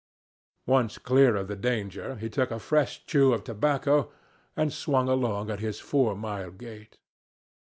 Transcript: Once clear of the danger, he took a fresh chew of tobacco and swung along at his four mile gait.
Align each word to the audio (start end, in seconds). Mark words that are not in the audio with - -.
Once 0.65 0.97
clear 0.97 1.35
of 1.35 1.47
the 1.47 1.55
danger, 1.55 2.15
he 2.15 2.27
took 2.27 2.49
a 2.49 2.57
fresh 2.57 3.05
chew 3.05 3.33
of 3.33 3.43
tobacco 3.43 4.11
and 4.57 4.73
swung 4.73 5.07
along 5.07 5.51
at 5.51 5.59
his 5.59 5.79
four 5.79 6.15
mile 6.15 6.49
gait. 6.49 6.97